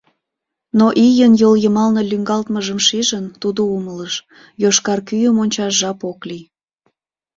[0.77, 4.15] Но ийын йол йымалне лӱҥгалтмыжым шижын, тудо умылыш:
[4.61, 6.45] йошкар кӱым ончаш жап ок лий.